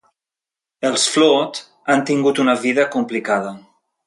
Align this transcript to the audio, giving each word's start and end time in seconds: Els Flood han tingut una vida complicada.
Els 0.89 1.03
Flood 1.15 1.59
han 1.95 2.03
tingut 2.11 2.43
una 2.45 2.57
vida 2.67 2.89
complicada. 2.97 3.55